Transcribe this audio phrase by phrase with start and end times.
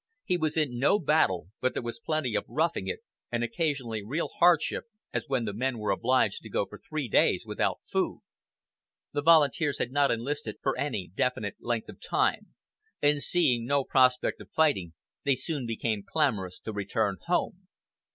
[0.23, 3.01] He was in no battle, but there was plenty of "roughing it,"
[3.31, 7.45] and occasionally real hardship, as when the men were obliged to go for three days
[7.45, 8.23] without food.
[9.13, 12.55] The volunteers had not enlisted for any definite length of time,
[12.99, 14.93] and seeing no prospect of fighting,
[15.23, 17.67] they soon became clamorous to return home.